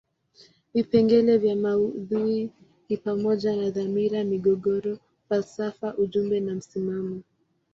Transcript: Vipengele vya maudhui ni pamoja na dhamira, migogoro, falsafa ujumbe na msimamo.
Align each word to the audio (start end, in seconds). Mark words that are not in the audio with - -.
Vipengele 0.73 1.37
vya 1.37 1.55
maudhui 1.55 2.51
ni 2.89 2.97
pamoja 2.97 3.55
na 3.55 3.69
dhamira, 3.69 4.23
migogoro, 4.23 4.97
falsafa 5.29 5.95
ujumbe 5.97 6.39
na 6.39 6.55
msimamo. 6.55 7.21